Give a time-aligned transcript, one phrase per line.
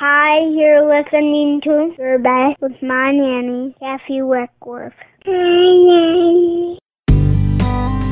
[0.00, 4.92] Hi, you're listening to Your Best with my nanny, Kathy Weckworth.
[5.26, 6.78] Hi.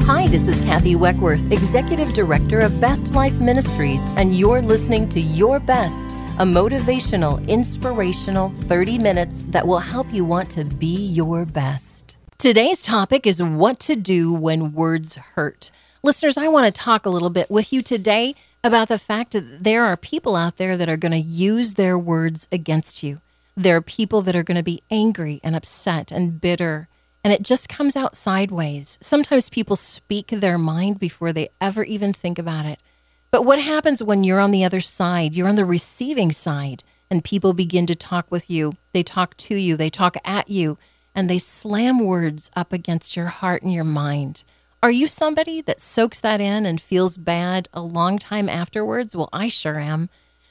[0.05, 5.21] Hi, this is Kathy Weckworth, Executive Director of Best Life Ministries, and you're listening to
[5.21, 11.45] Your Best, a motivational, inspirational 30 minutes that will help you want to be your
[11.45, 12.17] best.
[12.37, 15.71] Today's topic is what to do when words hurt.
[16.03, 18.35] Listeners, I want to talk a little bit with you today
[18.67, 21.99] about the fact that there are people out there that are going to use their
[21.99, 23.21] words against you.
[23.57, 26.89] There are people that are going to be angry and upset and bitter,
[27.25, 28.99] and it just comes out sideways.
[29.01, 32.83] Sometimes people speak their mind before they ever even think about it.
[33.31, 35.35] But what happens when you're on the other side?
[35.35, 38.75] You're on the receiving side, and people begin to talk with you.
[38.93, 40.79] They talk to you, they talk at you,
[41.15, 44.45] and they slam words up against your heart and your mind.
[44.83, 49.17] Are you somebody that soaks that in and feels bad a long time afterwards?
[49.17, 50.09] Well, I sure am.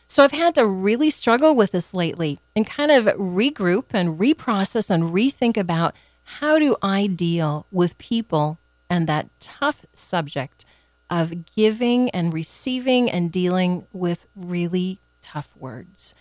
[0.07, 4.89] So I've had to really struggle with this lately and kind of regroup and reprocess
[4.89, 8.59] and rethink about how do I deal with people
[8.89, 10.65] and that tough subject
[11.09, 16.13] of giving and receiving and dealing with really tough words.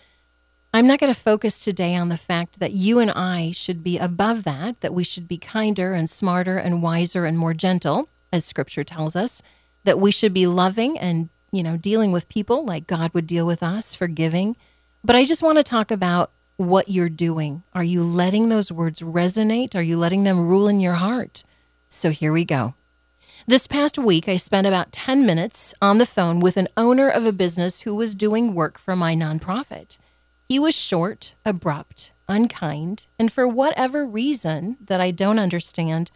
[0.75, 3.97] I'm not going to focus today on the fact that you and I should be
[3.97, 8.43] above that, that we should be kinder and smarter and wiser and more gentle, as
[8.43, 9.41] scripture tells us,
[9.85, 13.47] that we should be loving and, you know, dealing with people like God would deal
[13.47, 14.57] with us, forgiving.
[15.01, 17.63] But I just want to talk about what you're doing.
[17.71, 19.75] Are you letting those words resonate?
[19.75, 21.45] Are you letting them rule in your heart?
[21.87, 22.73] So here we go.
[23.47, 27.25] This past week, I spent about 10 minutes on the phone with an owner of
[27.25, 29.97] a business who was doing work for my nonprofit.
[30.47, 36.11] He was short, abrupt, unkind, and for whatever reason that I don't understand,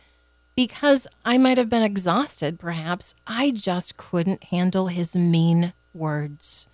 [0.56, 6.68] because I might have been exhausted, perhaps, I just couldn't handle his mean words.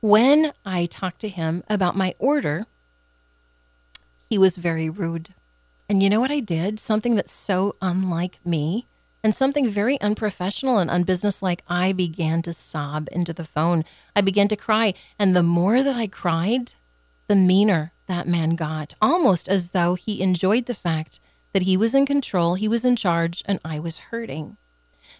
[0.00, 2.66] When I talked to him about my order,
[4.28, 5.30] he was very rude.
[5.88, 6.80] And you know what I did?
[6.80, 8.86] Something that's so unlike me
[9.22, 11.60] and something very unprofessional and unbusinesslike.
[11.66, 13.84] I began to sob into the phone.
[14.14, 14.92] I began to cry.
[15.18, 16.74] And the more that I cried,
[17.26, 21.20] the meaner that man got, almost as though he enjoyed the fact
[21.52, 24.56] that he was in control, he was in charge, and I was hurting.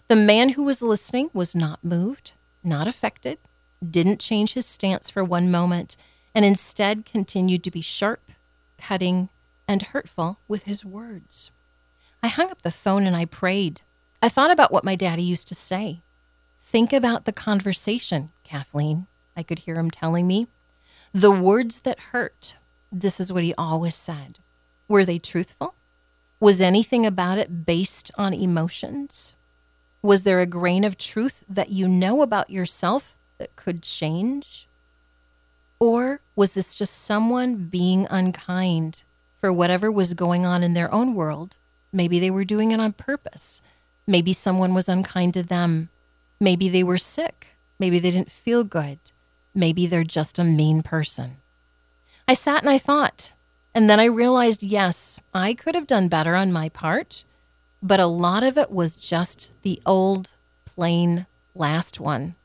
[0.07, 2.33] The man who was listening was not moved,
[2.63, 3.39] not affected,
[3.87, 5.95] didn't change his stance for one moment,
[6.33, 8.31] and instead continued to be sharp,
[8.77, 9.29] cutting,
[9.67, 11.51] and hurtful with his words.
[12.21, 13.81] I hung up the phone and I prayed.
[14.21, 16.01] I thought about what my daddy used to say.
[16.59, 19.07] Think about the conversation, Kathleen,
[19.37, 20.47] I could hear him telling me.
[21.15, 22.57] The words that hurt,
[22.91, 24.39] this is what he always said.
[24.89, 25.73] Were they truthful?
[26.41, 29.33] Was anything about it based on emotions?
[30.01, 34.67] Was there a grain of truth that you know about yourself that could change?
[35.79, 39.03] Or was this just someone being unkind
[39.39, 41.55] for whatever was going on in their own world?
[41.93, 43.61] Maybe they were doing it on purpose.
[44.05, 45.87] Maybe someone was unkind to them.
[46.41, 47.55] Maybe they were sick.
[47.79, 48.99] Maybe they didn't feel good.
[49.55, 51.37] Maybe they're just a mean person.
[52.27, 53.31] I sat and I thought,
[53.73, 57.23] and then I realized yes, I could have done better on my part,
[57.81, 60.31] but a lot of it was just the old,
[60.65, 62.35] plain last one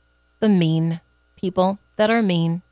[0.41, 1.00] the mean
[1.37, 2.62] people that are mean,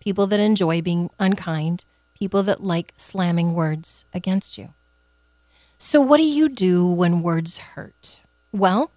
[0.00, 1.84] people that enjoy being unkind,
[2.18, 4.74] people that like slamming words against you.
[5.78, 8.20] So, what do you do when words hurt?
[8.52, 8.90] Well,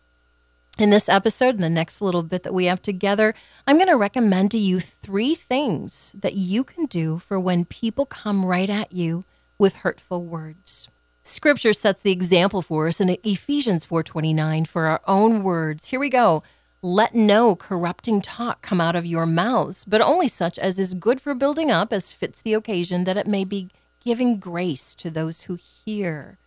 [0.78, 3.34] in this episode and the next little bit that we have together,
[3.66, 8.06] I'm going to recommend to you three things that you can do for when people
[8.06, 9.26] come right at you
[9.58, 10.88] with hurtful words.
[11.24, 15.90] Scripture sets the example for us in Ephesians 4:29 for our own words.
[15.90, 16.42] Here we go.
[16.82, 21.20] Let no corrupting talk come out of your mouths, but only such as is good
[21.20, 23.72] for building up as fits the occasion that it may be
[24.06, 26.38] giving grace to those who hear.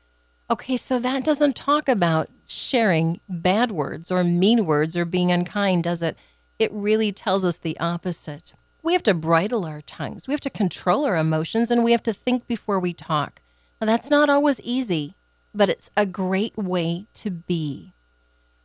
[0.51, 5.85] Okay, so that doesn't talk about sharing bad words or mean words or being unkind,
[5.85, 6.17] does it?
[6.59, 8.55] It really tells us the opposite.
[8.83, 12.03] We have to bridle our tongues, we have to control our emotions, and we have
[12.03, 13.41] to think before we talk.
[13.81, 15.15] Now, that's not always easy,
[15.55, 17.93] but it's a great way to be.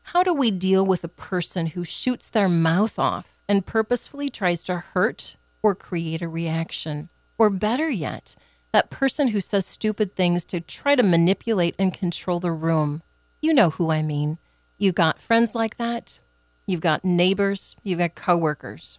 [0.10, 4.64] How do we deal with a person who shoots their mouth off and purposefully tries
[4.64, 7.10] to hurt or create a reaction?
[7.38, 8.36] Or better yet,
[8.72, 13.04] that person who says stupid things to try to manipulate and control the room.
[13.46, 14.40] You know who I mean.
[14.80, 16.18] You've got friends like that.
[16.66, 17.76] You've got neighbors.
[17.84, 18.98] You've got coworkers.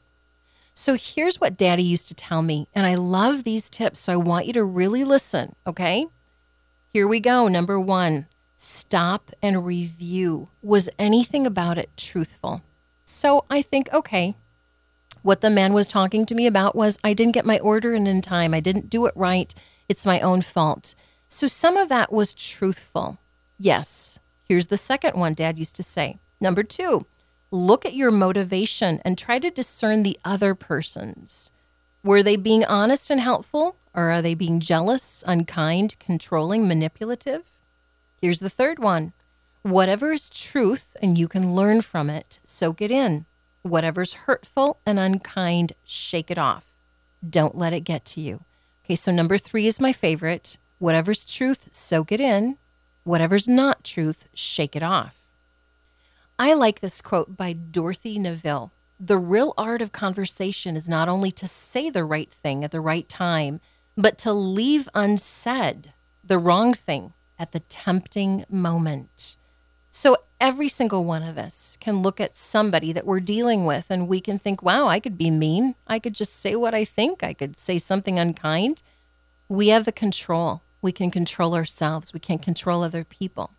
[0.73, 2.69] So here's what daddy used to tell me.
[2.73, 3.99] And I love these tips.
[3.99, 5.57] So I want you to really listen.
[5.67, 6.07] Okay.
[6.93, 7.49] Here we go.
[7.49, 8.27] Number one
[8.57, 10.49] stop and review.
[10.63, 12.63] Was anything about it truthful?
[13.05, 14.37] So I think, okay,
[15.23, 18.07] What the man was talking to me about was I didn't get my order in
[18.07, 18.55] in time.
[18.55, 19.53] I didn't do it right.
[19.89, 20.95] It's my own fault.
[21.29, 23.19] So some of that was truthful.
[23.59, 24.21] Yes.
[24.47, 26.19] Here's the second one dad used to say.
[26.41, 27.07] Number two,
[27.51, 31.51] look at your motivation and try to discern the other person's.
[32.05, 37.43] Were they being honest and helpful, or are they being jealous, unkind, controlling, manipulative?
[38.21, 39.13] Here's the third one
[39.63, 43.27] whatever is truth and you can learn from it, soak it in.
[43.63, 46.77] Whatever's hurtful and unkind, shake it off.
[47.29, 48.45] Don't let it get to you.
[48.85, 50.57] Okay, so number three is my favorite.
[50.79, 52.59] Whatever's truth, soak it in.
[53.07, 55.21] Whatever's not truth, shake it off.
[56.41, 58.73] I like this quote by Dorothy Nevill.
[58.99, 62.81] The real art of conversation is not only to say the right thing at the
[62.81, 63.61] right time,
[63.97, 65.93] but to leave unsaid
[66.25, 69.37] the wrong thing at the tempting moment.
[69.93, 74.09] So every single one of us can look at somebody that we're dealing with and
[74.09, 75.77] we can think, wow, I could be mean.
[75.87, 77.23] I could just say what I think.
[77.23, 78.83] I could say something unkind.
[79.49, 80.63] We have the control.
[80.87, 82.15] We can control ourselves.
[82.15, 83.51] We can't control other people.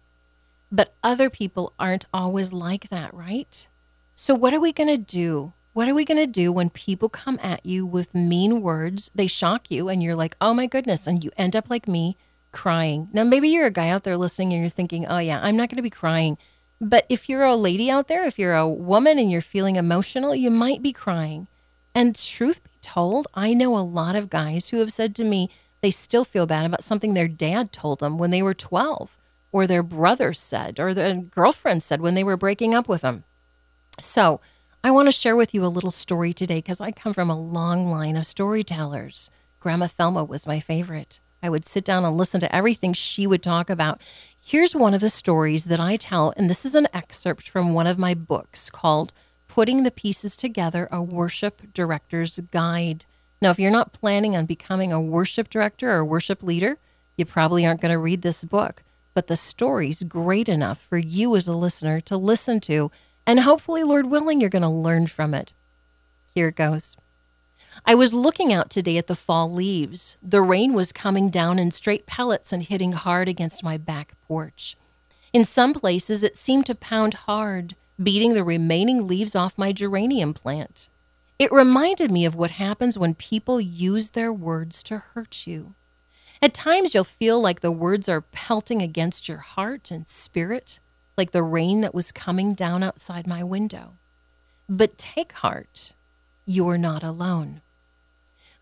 [0.71, 3.67] But other people aren't always like that, right?
[4.15, 5.51] So, what are we going to do?
[5.73, 9.11] What are we going to do when people come at you with mean words?
[9.13, 11.05] They shock you, and you're like, oh my goodness.
[11.05, 12.15] And you end up like me,
[12.53, 13.09] crying.
[13.11, 15.67] Now, maybe you're a guy out there listening and you're thinking, oh yeah, I'm not
[15.67, 16.37] going to be crying.
[16.79, 20.33] But if you're a lady out there, if you're a woman and you're feeling emotional,
[20.33, 21.49] you might be crying.
[21.93, 25.49] And truth be told, I know a lot of guys who have said to me
[25.81, 29.17] they still feel bad about something their dad told them when they were 12,
[29.51, 33.23] or their brother said, or their girlfriend said when they were breaking up with them.
[33.99, 34.41] So,
[34.83, 37.39] I want to share with you a little story today because I come from a
[37.39, 39.29] long line of storytellers.
[39.59, 41.19] Grandma Thelma was my favorite.
[41.41, 43.99] I would sit down and listen to everything she would talk about.
[44.39, 47.87] Here's one of the stories that I tell, and this is an excerpt from one
[47.87, 49.13] of my books called
[49.47, 53.05] Putting the Pieces Together A Worship Director's Guide.
[53.41, 56.77] Now, if you're not planning on becoming a worship director or worship leader,
[57.17, 58.83] you probably aren't going to read this book.
[59.13, 62.91] But the story's great enough for you as a listener to listen to,
[63.25, 65.53] and hopefully, Lord willing, you're going to learn from it.
[66.33, 66.95] Here it goes.
[67.85, 70.17] I was looking out today at the fall leaves.
[70.21, 74.75] The rain was coming down in straight pellets and hitting hard against my back porch.
[75.33, 80.33] In some places, it seemed to pound hard, beating the remaining leaves off my geranium
[80.33, 80.89] plant.
[81.39, 85.75] It reminded me of what happens when people use their words to hurt you.
[86.41, 90.79] At times, you'll feel like the words are pelting against your heart and spirit,
[91.15, 93.93] like the rain that was coming down outside my window.
[94.67, 95.93] But take heart,
[96.45, 97.61] you're not alone.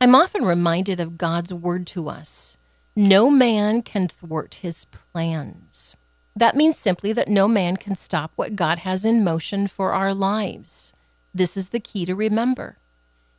[0.02, 2.58] I'm often reminded of God's word to us
[2.98, 5.98] no man can thwart his plans.
[6.34, 10.14] That means simply that no man can stop what God has in motion for our
[10.14, 10.94] lives.
[11.36, 12.78] This is the key to remember.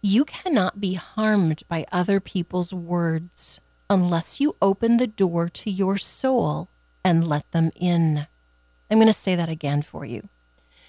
[0.02, 3.58] You cannot be harmed by other people's words
[3.88, 6.68] unless you open the door to your soul
[7.02, 8.26] and let them in.
[8.90, 10.28] I'm going to say that again for you.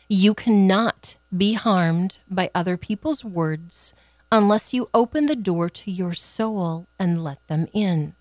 [0.09, 3.93] You cannot be harmed by other people's words
[4.29, 8.15] unless you open the door to your soul and let them in.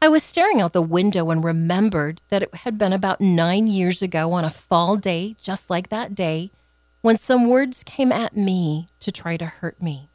[0.00, 4.00] I was staring out the window and remembered that it had been about nine years
[4.00, 6.52] ago on a fall day, just like that day,
[7.00, 10.08] when some words came at me to try to hurt me.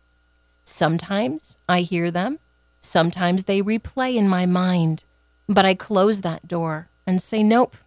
[0.64, 2.40] Sometimes I hear them,
[2.82, 5.04] sometimes they replay in my mind,
[5.48, 7.78] but I close that door and say, Nope,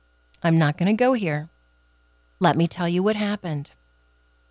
[0.42, 1.49] I'm not going to go here.
[2.38, 3.73] Let me tell you what happened.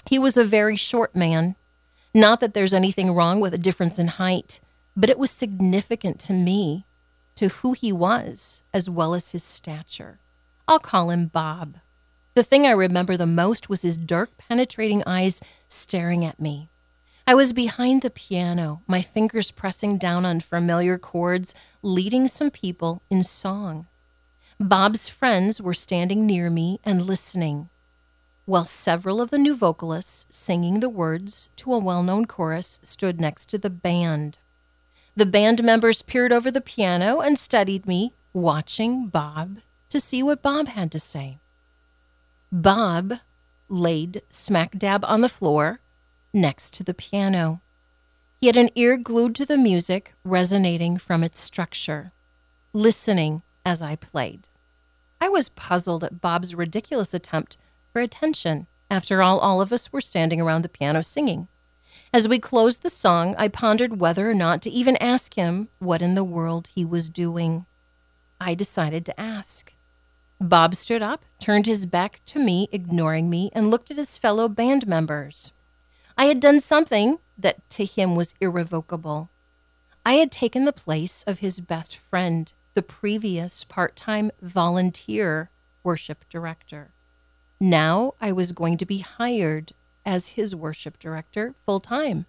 [0.07, 1.55] He was a very short man,
[2.13, 4.59] not that there's anything wrong with a difference in height,
[4.95, 6.85] but it was significant to me,
[7.35, 10.19] to who he was, as well as his stature.
[10.67, 11.77] I'll call him Bob.
[12.35, 16.69] The thing I remember the most was his dark, penetrating eyes staring at me.
[17.25, 23.01] I was behind the piano, my fingers pressing down on familiar chords, leading some people
[23.09, 23.87] in song.
[24.59, 27.69] Bob's friends were standing near me and listening
[28.45, 33.19] while several of the new vocalists singing the words to a well known chorus stood
[33.19, 34.37] next to the band.
[35.15, 40.41] The band members peered over the piano and studied me, watching Bob to see what
[40.41, 41.39] Bob had to say.
[42.55, 43.15] Bob
[43.67, 45.81] laid smack dab on the floor
[46.33, 47.59] next to the piano.
[48.39, 52.13] He had an ear glued to the music, resonating from its structure,
[52.71, 54.47] listening as I played.
[55.19, 57.57] I was puzzled at Bob's ridiculous attempt
[57.91, 58.67] for attention.
[58.89, 61.49] After all, all of us were standing around the piano singing.
[62.13, 66.01] As we closed the song, I pondered whether or not to even ask him what
[66.01, 67.65] in the world he was doing.
[68.39, 69.73] I decided to ask.
[70.39, 74.49] Bob stood up, turned his back to me, ignoring me, and looked at his fellow
[74.49, 75.53] band members.
[76.17, 79.29] I had done something that to him was irrevocable.
[80.03, 85.51] I had taken the place of his best friend, the previous part time volunteer
[85.83, 86.89] worship director.
[87.59, 89.73] Now I was going to be hired
[90.03, 92.25] as his worship director full time.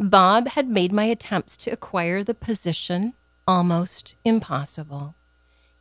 [0.00, 3.14] Bob had made my attempts to acquire the position
[3.46, 5.14] almost impossible.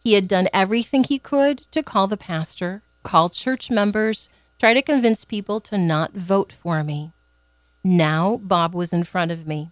[0.03, 4.27] He had done everything he could to call the pastor, call church members,
[4.59, 7.13] try to convince people to not vote for me.
[7.85, 9.71] Now Bob was in front of me.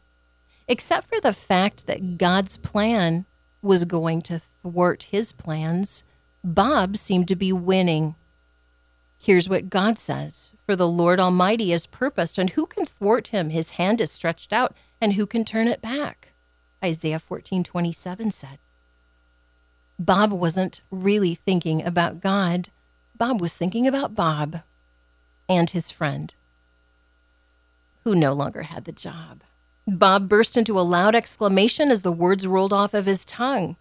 [0.70, 3.26] Except for the fact that God's plan
[3.62, 6.06] was going to thwart his plans,
[6.46, 8.16] Bob seemed to be winning.
[9.20, 13.50] Here's what God says For the Lord Almighty has purposed, and who can thwart him?
[13.50, 16.30] His hand is stretched out, and who can turn it back?
[16.84, 18.58] Isaiah 14 27 said.
[20.02, 22.70] Bob wasn't really thinking about God.
[23.16, 24.62] Bob was thinking about Bob
[25.48, 26.34] and his friend,
[28.04, 29.42] who no longer had the job.
[29.88, 33.76] Bob burst into a loud exclamation as the words rolled off of his tongue.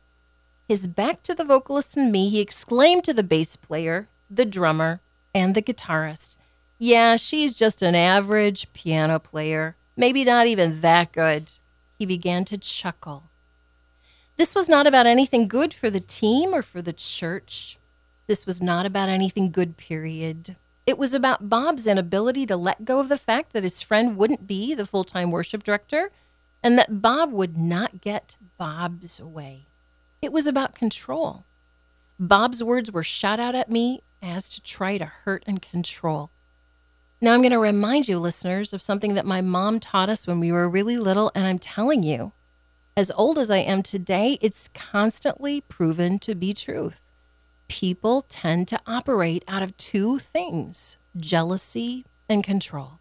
[0.69, 5.01] His back to the vocalist and me, he exclaimed to the bass player, the drummer,
[5.35, 6.37] and the guitarist.
[6.79, 11.53] Yeah, she's just an average piano player, maybe not even that good.
[11.99, 13.30] He began to chuckle.
[14.41, 17.77] This was not about anything good for the team or for the church.
[18.27, 20.57] This was not about anything good, period.
[20.87, 24.47] It was about Bob's inability to let go of the fact that his friend wouldn't
[24.47, 26.11] be the full time worship director
[26.63, 29.67] and that Bob would not get Bob's way.
[30.23, 31.45] It was about control.
[32.19, 36.31] Bob's words were shot out at me as to try to hurt and control.
[37.21, 40.41] Now, I'm going to remind you, listeners, of something that my mom taught us when
[40.41, 42.33] we were really little, and I'm telling you,
[42.97, 47.03] as old as I am today, it's constantly proven to be truth.
[47.69, 52.99] People tend to operate out of two things jealousy and control.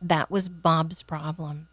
[0.00, 1.68] That was Bob's problem.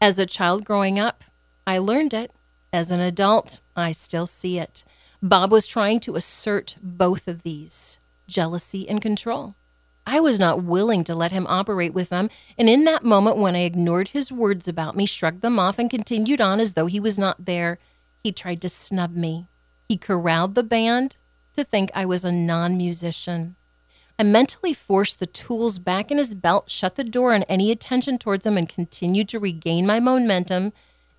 [0.00, 1.24] As a child growing up,
[1.66, 2.32] I learned it.
[2.72, 4.84] As an adult, I still see it.
[5.22, 9.54] Bob was trying to assert both of these jealousy and control.
[10.06, 13.54] I was not willing to let him operate with them, and in that moment, when
[13.54, 16.98] I ignored his words about me, shrugged them off, and continued on as though he
[17.00, 17.78] was not there,
[18.22, 19.46] he tried to snub me.
[19.88, 21.16] He corralled the band
[21.54, 23.56] to think I was a non musician.
[24.18, 28.18] I mentally forced the tools back in his belt, shut the door on any attention
[28.18, 30.72] towards him, and continued to regain my momentum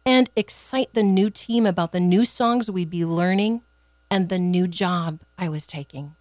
[0.06, 3.62] and excite the new team about the new songs we'd be learning
[4.10, 6.16] and the new job I was taking.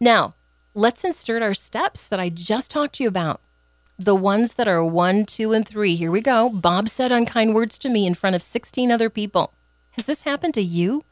[0.00, 0.34] Now,
[0.74, 3.40] let's insert our steps that I just talked to you about.
[3.96, 5.94] The ones that are one, two, and three.
[5.94, 6.50] Here we go.
[6.50, 9.52] Bob said unkind words to me in front of 16 other people.
[9.92, 11.04] Has this happened to you?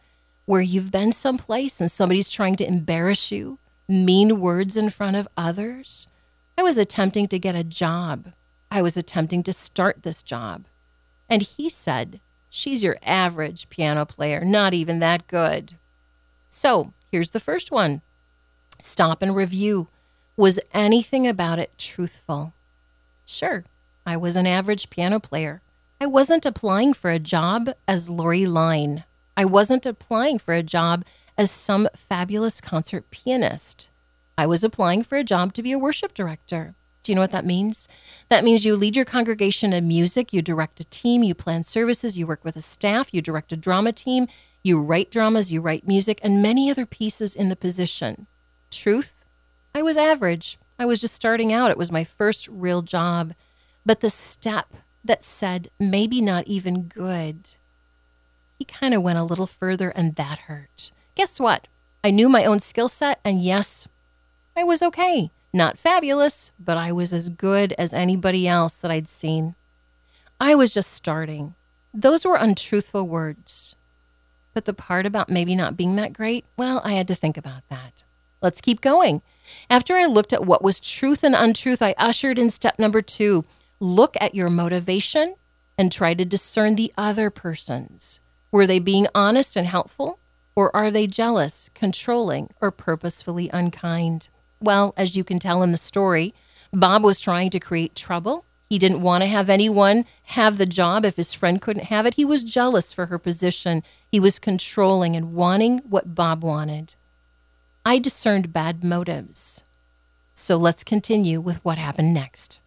[0.46, 5.28] Where you've been someplace and somebody's trying to embarrass you, mean words in front of
[5.36, 6.08] others?
[6.58, 8.32] I was attempting to get a job.
[8.68, 10.64] I was attempting to start this job.
[11.28, 15.78] And he said, She's your average piano player, not even that good.
[16.48, 18.02] So here's the first one
[18.84, 19.86] Stop and review.
[20.36, 22.52] Was anything about it truthful?
[23.24, 23.64] Sure,
[24.04, 25.62] I was an average piano player.
[26.00, 29.04] I wasn't applying for a job as Lori Line.
[29.36, 31.04] I wasn't applying for a job
[31.38, 33.88] as some fabulous concert pianist.
[34.36, 36.74] I was applying for a job to be a worship director.
[37.04, 37.88] Do you know what that means?
[38.30, 42.18] That means you lead your congregation in music, you direct a team, you plan services,
[42.18, 44.26] you work with a staff, you direct a drama team,
[44.64, 48.26] you write dramas, you write music, and many other pieces in the position
[48.82, 49.24] truth,
[49.74, 50.58] I was average.
[50.76, 51.70] I was just starting out.
[51.70, 53.34] It was my first real job.
[53.86, 54.74] But the step
[55.04, 57.54] that said, maybe not even good,
[58.58, 60.90] he kind of went a little further, and that hurt.
[61.14, 61.68] Guess what?
[62.02, 63.86] I knew my own skill set, and yes,
[64.56, 65.30] I was okay.
[65.52, 69.54] Not fabulous, but I was as good as anybody else that I'd seen.
[70.40, 71.54] I was just starting.
[71.94, 73.76] Those were untruthful words.
[74.54, 77.68] But the part about maybe not being that great, well, I had to think about
[77.68, 78.02] that.
[78.42, 79.22] Let's keep going.
[79.70, 83.44] After I looked at what was truth and untruth, I ushered in step number two
[83.80, 85.36] look at your motivation
[85.78, 88.20] and try to discern the other person's.
[88.50, 90.18] Were they being honest and helpful?
[90.54, 94.28] Or are they jealous, controlling, or purposefully unkind?
[94.60, 96.34] Well, as you can tell in the story,
[96.72, 98.44] Bob was trying to create trouble.
[98.68, 102.14] He didn't want to have anyone have the job if his friend couldn't have it.
[102.14, 103.82] He was jealous for her position.
[104.06, 106.94] He was controlling and wanting what Bob wanted.
[107.84, 109.64] I discerned bad motives.
[110.34, 112.60] So let's continue with what happened next.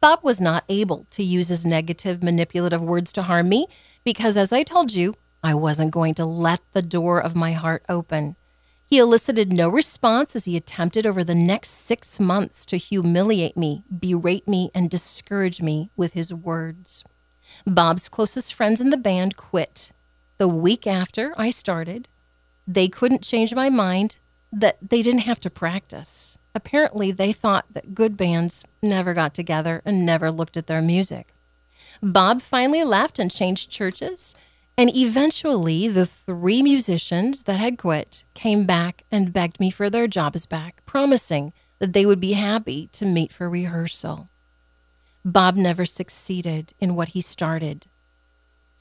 [0.00, 3.66] Bob was not able to use his negative, manipulative words to harm me
[4.04, 7.84] because, as I told you, I wasn't going to let the door of my heart
[7.88, 8.36] open.
[8.86, 13.82] He elicited no response as he attempted over the next six months to humiliate me,
[13.90, 17.02] berate me, and discourage me with his words.
[17.66, 19.90] Bob's closest friends in the band quit.
[20.38, 22.08] The week after I started,
[22.66, 24.16] they couldn't change my mind
[24.52, 26.38] that they didn't have to practice.
[26.54, 31.34] Apparently, they thought that good bands never got together and never looked at their music.
[32.02, 34.34] Bob finally left and changed churches,
[34.78, 40.06] and eventually the three musicians that had quit came back and begged me for their
[40.06, 44.28] jobs back, promising that they would be happy to meet for rehearsal.
[45.24, 47.86] Bob never succeeded in what he started.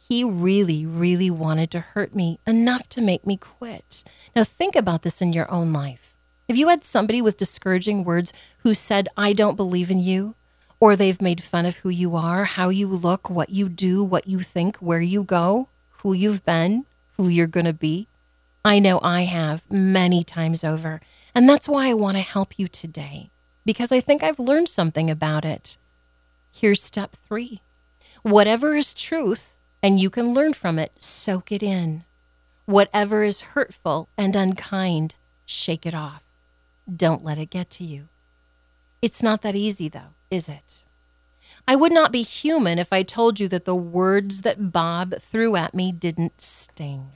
[0.07, 4.03] He really, really wanted to hurt me enough to make me quit.
[4.35, 6.15] Now, think about this in your own life.
[6.47, 10.35] If you had somebody with discouraging words who said, I don't believe in you,
[10.79, 14.27] or they've made fun of who you are, how you look, what you do, what
[14.27, 16.85] you think, where you go, who you've been,
[17.17, 18.07] who you're going to be,
[18.63, 21.01] I know I have many times over.
[21.33, 23.31] And that's why I want to help you today,
[23.65, 25.77] because I think I've learned something about it.
[26.51, 27.61] Here's step three
[28.21, 32.03] whatever is truth and you can learn from it, soak it in.
[32.65, 35.15] Whatever is hurtful and unkind,
[35.45, 36.23] shake it off.
[36.93, 38.07] Don't let it get to you.
[39.01, 40.83] It's not that easy, though, is it?
[41.67, 45.55] I would not be human if I told you that the words that Bob threw
[45.55, 47.11] at me didn't sting.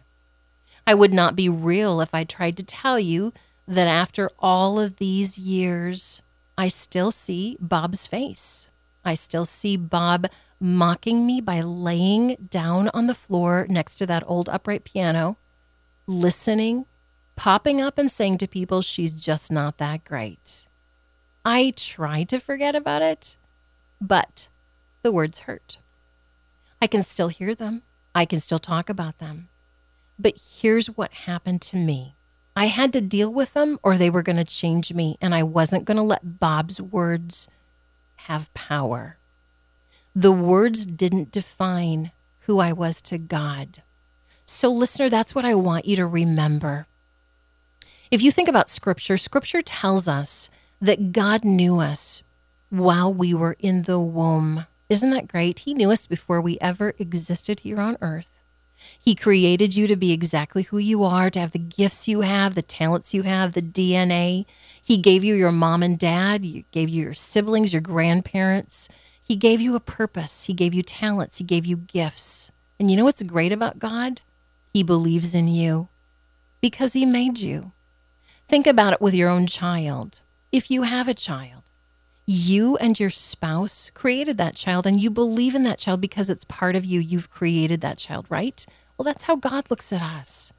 [0.87, 3.31] I would not be real if I tried to tell you
[3.67, 6.23] that after all of these years,
[6.57, 8.71] I still see Bob's face.
[9.03, 10.27] I still see Bob
[10.59, 15.37] mocking me by laying down on the floor next to that old upright piano,
[16.05, 16.85] listening,
[17.35, 20.67] popping up and saying to people, she's just not that great.
[21.45, 23.37] I try to forget about it,
[24.01, 24.49] but
[25.01, 25.77] the words hurt.
[26.81, 29.47] I can still hear them, I can still talk about them.
[30.17, 32.15] But here's what happened to me.
[32.55, 35.43] I had to deal with them or they were going to change me, and I
[35.43, 37.47] wasn't going to let Bob's words
[38.29, 39.17] have power.
[40.15, 43.81] The words didn't define who I was to God.
[44.45, 46.85] So, listener, that's what I want you to remember.
[48.11, 50.49] If you think about Scripture, Scripture tells us
[50.79, 52.21] that God knew us
[52.69, 54.65] while we were in the womb.
[54.89, 55.59] Isn't that great?
[55.59, 58.38] He knew us before we ever existed here on earth.
[59.01, 62.53] He created you to be exactly who you are, to have the gifts you have,
[62.55, 64.45] the talents you have, the DNA.
[64.81, 68.89] He gave you your mom and dad, he gave you your siblings, your grandparents.
[69.29, 72.51] He gave you a purpose, He gave you talents, He gave you gifts.
[72.79, 74.21] And you know what's great about God?
[74.73, 75.87] He believes in you
[76.61, 77.71] because He made you.
[78.47, 80.21] Think about it with your own child.
[80.51, 81.61] If you have a child,
[82.25, 86.43] you and your spouse created that child and you believe in that child because it's
[86.43, 86.99] part of you.
[86.99, 88.65] You've created that child, right?
[88.99, 90.51] Well, that's how God looks at us.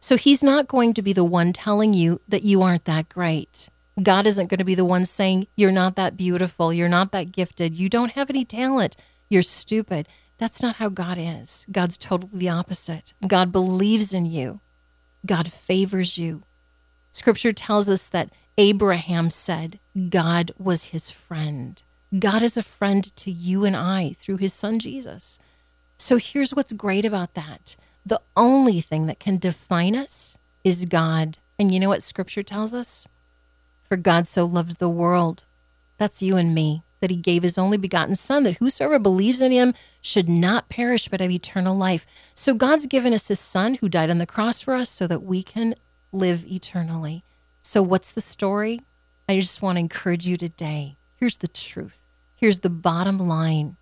[0.00, 3.68] So he's not going to be the one telling you that you aren't that great.
[4.02, 6.72] God isn't going to be the one saying, You're not that beautiful.
[6.72, 7.76] You're not that gifted.
[7.76, 8.96] You don't have any talent.
[9.28, 10.08] You're stupid.
[10.38, 11.66] That's not how God is.
[11.70, 13.12] God's totally the opposite.
[13.24, 14.58] God believes in you,
[15.24, 16.42] God favors you.
[17.12, 19.78] Scripture tells us that Abraham said
[20.08, 21.80] God was his friend.
[22.18, 25.38] God is a friend to you and I through his son Jesus.
[26.04, 31.38] So here's what's great about that the only thing that can define us is God.
[31.58, 33.06] And you know what scripture tells us?
[33.82, 35.44] For God so loved the world,
[35.96, 39.50] that's you and me, that he gave his only begotten Son, that whosoever believes in
[39.50, 42.04] him should not perish but have eternal life.
[42.34, 45.22] So God's given us his Son who died on the cross for us so that
[45.22, 45.74] we can
[46.12, 47.24] live eternally.
[47.62, 48.82] So, what's the story?
[49.26, 50.98] I just want to encourage you today.
[51.16, 52.04] Here's the truth.
[52.36, 53.78] Here's the bottom line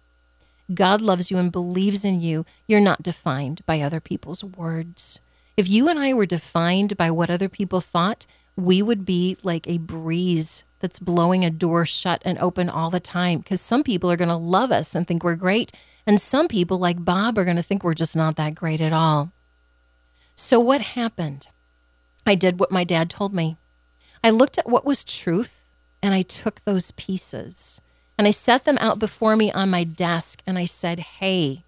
[0.75, 2.45] God loves you and believes in you.
[2.67, 5.21] You're not defined by other people's words.
[5.57, 9.67] If you and I were defined by what other people thought, we would be like
[9.69, 14.11] a breeze that's blowing a door shut and open all the time because some people
[14.11, 15.73] are going to love us and think we're great.
[16.07, 18.93] And some people, like Bob, are going to think we're just not that great at
[18.93, 19.31] all.
[20.35, 21.47] So, what happened?
[22.27, 23.57] I did what my dad told me.
[24.25, 25.69] I looked at what was truth
[26.03, 27.81] and I took those pieces
[28.23, 31.65] and I set them out before me on my desk and I said, Hey,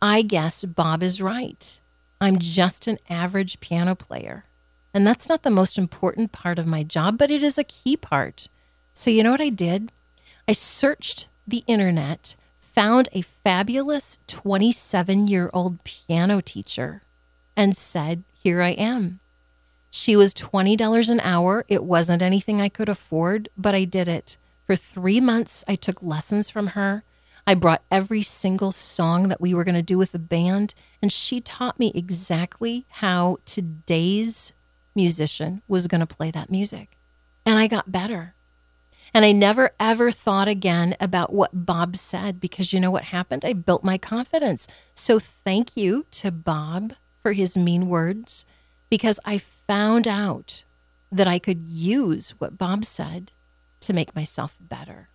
[0.00, 1.78] I guess Bob is right.
[2.22, 4.46] I'm just an average piano player.
[4.94, 7.98] And that's not the most important part of my job, but it is a key
[7.98, 8.48] part.
[8.94, 9.92] So, you know what I did?
[10.48, 17.02] I searched the internet, found a fabulous 27 year old piano teacher,
[17.54, 19.20] and said, Here I am.
[19.90, 21.66] She was $20 an hour.
[21.68, 24.38] It wasn't anything I could afford, but I did it.
[24.66, 27.04] For three months, I took lessons from her.
[27.46, 31.12] I brought every single song that we were going to do with the band, and
[31.12, 34.52] she taught me exactly how today's
[34.94, 36.96] musician was going to play that music.
[37.44, 38.34] And I got better.
[39.14, 43.44] And I never ever thought again about what Bob said because you know what happened?
[43.44, 44.68] I built my confidence.
[44.94, 48.46] So thank you to Bob for his mean words
[48.88, 50.62] because I found out
[51.10, 53.32] that I could use what Bob said
[53.82, 55.08] to make myself better.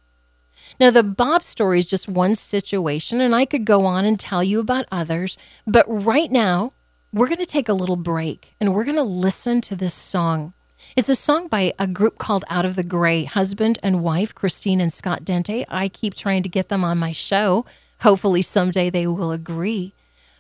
[0.80, 4.44] Now, the Bob story is just one situation, and I could go on and tell
[4.44, 6.74] you about others, but right now,
[7.14, 10.54] we're going to take a little break and we're going to listen to this song.
[10.96, 14.82] It's a song by a group called Out of the Gray, husband and wife, Christine
[14.82, 15.66] and Scott Dente.
[15.70, 17.66] I keep trying to get them on my show.
[18.02, 19.94] Hopefully, someday they will agree.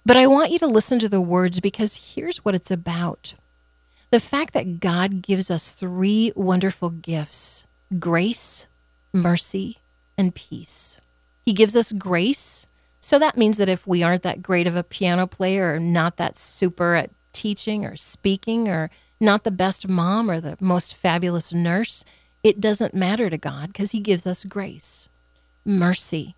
[0.06, 3.34] But I want you to listen to the words because here's what it's about
[4.10, 7.66] the fact that God gives us three wonderful gifts
[8.00, 8.67] grace,
[9.13, 9.78] mercy,
[10.17, 11.00] and peace.
[11.45, 12.67] He gives us grace.
[13.00, 16.17] So that means that if we aren't that great of a piano player or not
[16.17, 21.54] that super at teaching or speaking or not the best mom or the most fabulous
[21.54, 22.04] nurse,
[22.43, 25.10] it doesn't matter to God because He gives us grace.
[25.65, 26.36] Mercy.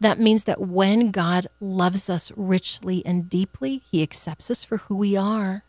[0.00, 4.96] That means that when God loves us richly and deeply, He accepts us for who
[4.96, 5.64] we are.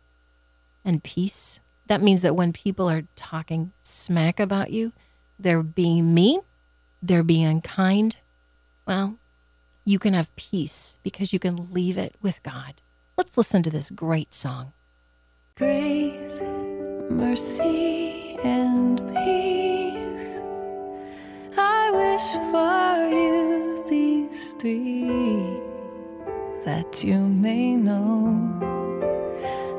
[0.83, 1.59] And peace.
[1.87, 4.93] That means that when people are talking smack about you,
[5.39, 6.41] they're being mean,
[7.01, 8.17] they're being unkind,
[8.85, 9.17] well,
[9.83, 12.75] you can have peace because you can leave it with God.
[13.17, 14.73] Let's listen to this great song.
[15.55, 16.39] Grace,
[17.09, 20.39] mercy, and peace.
[21.57, 25.59] I wish for you these three
[26.65, 28.59] that you may know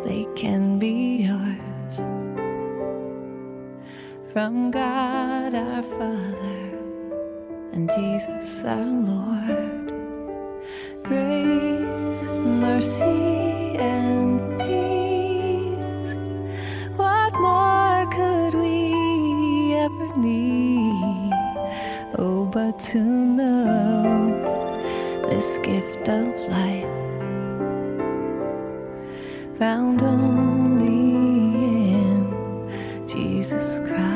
[0.04, 1.20] they can be
[4.36, 6.60] from God our Father
[7.72, 9.90] and Jesus our Lord.
[11.02, 16.12] Grace, mercy, and peace.
[16.96, 21.32] What more could we ever need?
[22.18, 24.36] Oh, but to know
[25.30, 26.84] this gift of life
[29.58, 30.84] found only
[32.02, 34.15] in Jesus Christ.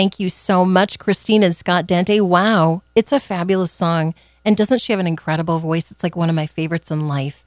[0.00, 2.22] Thank you so much, Christine and Scott Dente.
[2.22, 4.14] Wow, it's a fabulous song.
[4.46, 5.90] And doesn't she have an incredible voice?
[5.90, 7.44] It's like one of my favorites in life.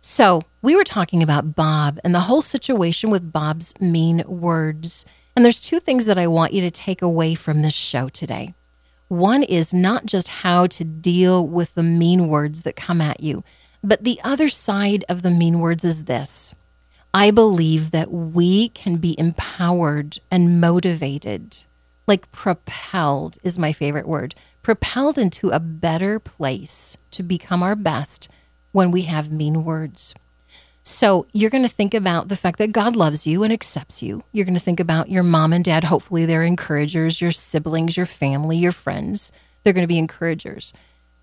[0.00, 5.04] So, we were talking about Bob and the whole situation with Bob's mean words.
[5.36, 8.54] And there's two things that I want you to take away from this show today.
[9.08, 13.44] One is not just how to deal with the mean words that come at you,
[13.84, 16.54] but the other side of the mean words is this.
[17.12, 21.58] I believe that we can be empowered and motivated,
[22.06, 28.28] like propelled is my favorite word, propelled into a better place to become our best
[28.72, 30.14] when we have mean words.
[30.82, 34.24] So you're going to think about the fact that God loves you and accepts you.
[34.32, 35.84] You're going to think about your mom and dad.
[35.84, 39.30] Hopefully, they're encouragers, your siblings, your family, your friends.
[39.62, 40.72] They're going to be encouragers.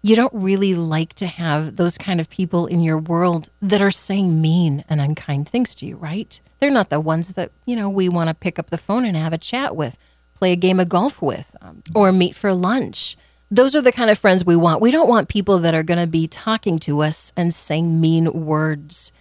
[0.02, 3.92] You don't really like to have those kind of people in your world that are
[3.92, 6.40] saying mean and unkind things to you, right?
[6.60, 9.18] They're not the ones that, you know, we want to pick up the phone and
[9.18, 9.98] have a chat with,
[10.40, 13.18] play a game of golf with, um, or meet for lunch.
[13.52, 14.82] Those are the kind of friends we want.
[14.82, 18.32] We don't want people that are going to be talking to us and saying mean
[18.32, 19.12] words.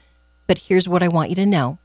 [0.47, 1.79] But here's what I want you to know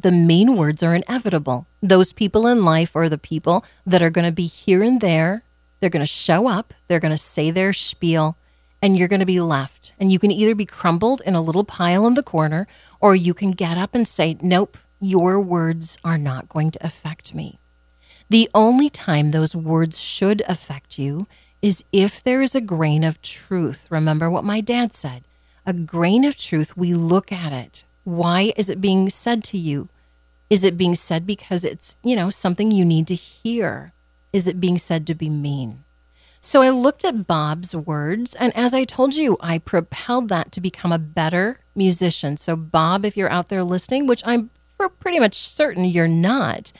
[0.00, 1.66] the mean words are inevitable.
[1.82, 5.42] Those people in life are the people that are going to be here and there.
[5.80, 8.36] They're going to show up, they're going to say their spiel,
[8.80, 9.92] and you're going to be left.
[9.98, 12.66] And you can either be crumbled in a little pile in the corner,
[13.00, 17.34] or you can get up and say, Nope, your words are not going to affect
[17.34, 17.58] me.
[18.30, 21.26] The only time those words should affect you
[21.60, 23.88] is if there is a grain of truth.
[23.90, 25.24] Remember what my dad said
[25.66, 27.84] a grain of truth, we look at it.
[28.04, 29.88] Why is it being said to you?
[30.48, 33.92] Is it being said because it's, you know, something you need to hear?
[34.32, 35.84] Is it being said to be mean?
[36.40, 40.60] So I looked at Bob's words, and as I told you, I propelled that to
[40.60, 42.38] become a better musician.
[42.38, 44.50] So, Bob, if you're out there listening, which I'm
[44.98, 46.72] pretty much certain you're not,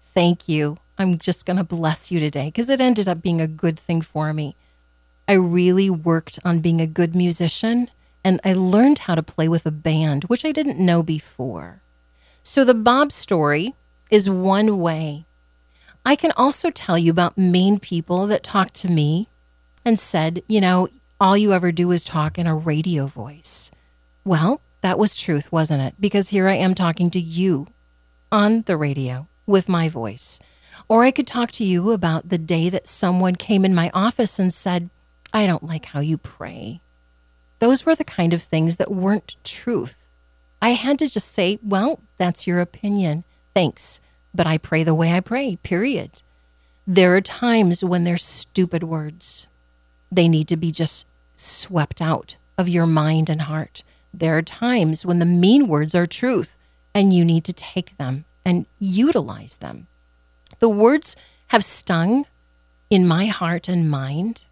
[0.00, 0.78] thank you.
[0.98, 4.00] I'm just going to bless you today because it ended up being a good thing
[4.00, 4.56] for me.
[5.28, 7.88] I really worked on being a good musician
[8.24, 11.82] and I learned how to play with a band, which I didn't know before.
[12.42, 13.74] So, the Bob story
[14.10, 15.26] is one way.
[16.04, 19.28] I can also tell you about mean people that talked to me
[19.84, 20.88] and said, you know,
[21.20, 23.70] all you ever do is talk in a radio voice.
[24.24, 25.94] Well, that was truth, wasn't it?
[26.00, 27.66] Because here I am talking to you
[28.30, 30.40] on the radio with my voice.
[30.86, 34.38] Or I could talk to you about the day that someone came in my office
[34.38, 34.90] and said,
[35.32, 36.80] I don't like how you pray.
[37.58, 40.10] Those were the kind of things that weren't truth.
[40.62, 43.24] I had to just say, well, that's your opinion.
[43.54, 44.00] Thanks.
[44.34, 46.22] But I pray the way I pray, period.
[46.86, 49.46] There are times when they're stupid words.
[50.10, 53.82] They need to be just swept out of your mind and heart.
[54.12, 56.56] There are times when the mean words are truth
[56.94, 59.86] and you need to take them and utilize them.
[60.58, 61.16] The words
[61.48, 62.26] have stung
[62.90, 64.44] in my heart and mind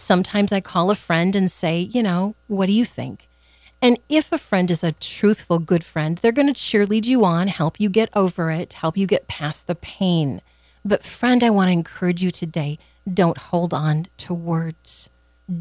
[0.00, 3.28] Sometimes I call a friend and say, you know, what do you think?
[3.82, 7.48] And if a friend is a truthful, good friend, they're going to cheerlead you on,
[7.48, 10.40] help you get over it, help you get past the pain.
[10.86, 12.78] But, friend, I want to encourage you today
[13.12, 15.10] don't hold on to words.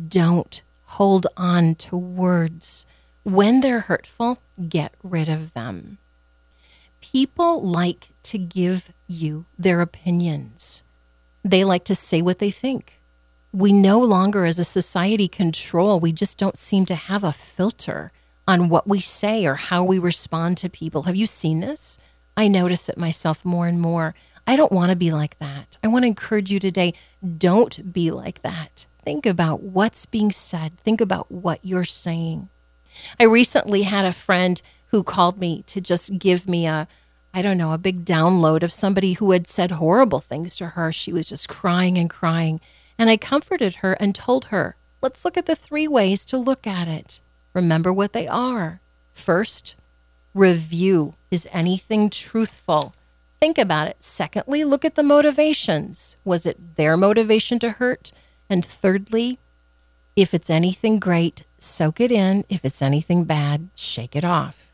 [0.08, 2.86] Don't hold on to words.
[3.24, 4.40] When they're hurtful,
[4.70, 5.98] get rid of them.
[7.02, 10.84] People like to give you their opinions,
[11.44, 13.00] they like to say what they think
[13.52, 16.00] we no longer, as a society, control.
[16.00, 18.12] We just don't seem to have a filter
[18.48, 21.04] on what we say or how we respond to people.
[21.04, 21.98] Have you seen this?
[22.38, 24.14] I notice it myself more and more.
[24.46, 25.78] I don't want to be like that.
[25.84, 26.94] I want to encourage you today
[27.38, 28.86] don't be like that.
[29.04, 32.50] Think about what's being said, think about what you're saying.
[33.20, 36.88] I recently had a friend who called me to just give me a
[37.34, 40.92] I don't know, a big download of somebody who had said horrible things to her.
[40.92, 42.60] She was just crying and crying.
[42.98, 46.66] And I comforted her and told her, let's look at the three ways to look
[46.66, 47.20] at it.
[47.54, 48.82] Remember what they are.
[49.14, 49.76] First,
[50.34, 52.96] review is anything truthful?
[53.40, 54.04] Think about it.
[54.04, 56.18] Secondly, look at the motivations.
[56.26, 58.12] Was it their motivation to hurt?
[58.50, 59.40] And thirdly,
[60.16, 62.44] if it's anything great, soak it in.
[62.50, 64.69] If it's anything bad, shake it off.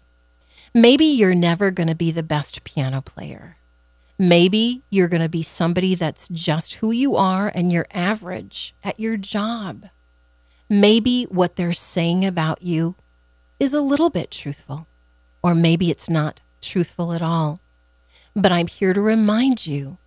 [0.77, 3.55] Maybe you're never going to be the best piano player.
[4.19, 8.99] Maybe you're going to be somebody that's just who you are and you're average at
[8.99, 9.85] your job.
[10.67, 12.95] Maybe what they're saying about you
[13.57, 14.85] is a little bit truthful,
[15.41, 17.61] or maybe it's not truthful at all.
[18.35, 19.97] But I'm here to remind you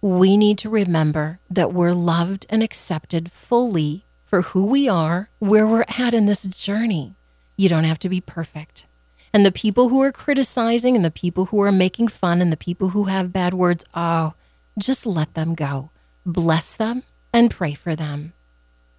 [0.00, 5.66] we need to remember that we're loved and accepted fully for who we are, where
[5.66, 7.16] we're at in this journey.
[7.58, 8.86] You don't have to be perfect.
[9.32, 12.56] And the people who are criticizing and the people who are making fun and the
[12.56, 14.34] people who have bad words, oh,
[14.78, 15.90] just let them go.
[16.24, 18.32] Bless them and pray for them.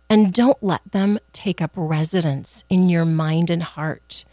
[0.09, 4.25] And don't let them take up residence in your mind and heart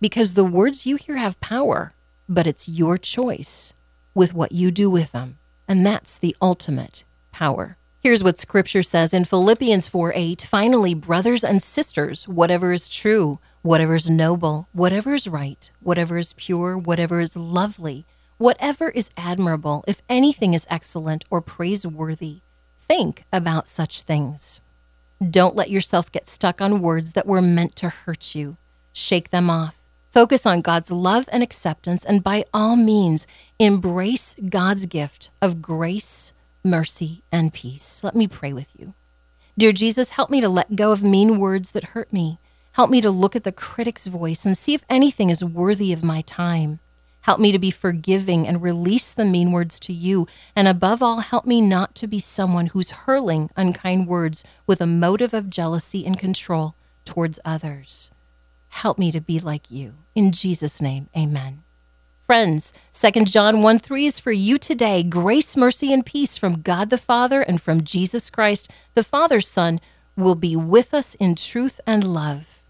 [0.00, 1.92] because the words you hear have power,
[2.28, 3.72] but it's your choice
[4.14, 5.38] with what you do with them.
[5.66, 7.76] And that's the ultimate power.
[8.00, 10.42] Here's what scripture says in Philippians 4 8.
[10.42, 16.34] Finally, brothers and sisters, whatever is true, whatever is noble, whatever is right, whatever is
[16.34, 18.04] pure, whatever is lovely,
[18.36, 22.40] whatever is admirable, if anything is excellent or praiseworthy,
[22.78, 24.60] think about such things.
[25.30, 28.58] Don't let yourself get stuck on words that were meant to hurt you.
[28.92, 29.78] Shake them off.
[30.10, 33.26] Focus on God's love and acceptance, and by all means,
[33.58, 38.04] embrace God's gift of grace, mercy, and peace.
[38.04, 38.92] Let me pray with you.
[39.56, 42.38] Dear Jesus, help me to let go of mean words that hurt me.
[42.74, 46.02] Help me to look at the critic's voice and see if anything is worthy of
[46.02, 46.80] my time.
[47.20, 50.26] Help me to be forgiving and release the mean words to you.
[50.56, 54.88] And above all, help me not to be someone who's hurling unkind words with a
[54.88, 58.10] motive of jealousy and control towards others.
[58.66, 59.94] Help me to be like you.
[60.16, 61.62] In Jesus' name, amen.
[62.22, 65.04] Friends, 2 John 1 3 is for you today.
[65.04, 69.80] Grace, mercy, and peace from God the Father and from Jesus Christ, the Father's Son,
[70.16, 72.63] will be with us in truth and love.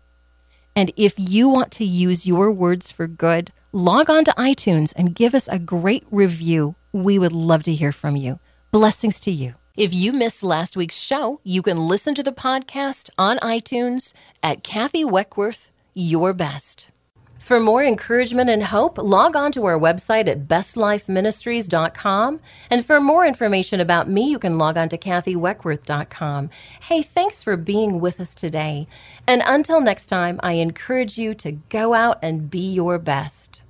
[0.77, 5.15] And if you want to use your words for good, log on to iTunes and
[5.15, 6.75] give us a great review.
[6.93, 8.41] We would love to hear from you.
[8.71, 9.55] Blessings to you.
[9.77, 14.63] If you missed last week's show, you can listen to the podcast on iTunes at
[14.63, 16.91] Kathy Weckworth, Your Best.
[17.45, 22.41] For more encouragement and hope, log on to our website at bestlifeministries.com.
[22.71, 26.49] And for more information about me, you can log on to kathyweckworth.com.
[26.81, 28.89] Hey, thanks for being with us today.
[29.27, 33.63] And until next time, I encourage you to go out and be your best.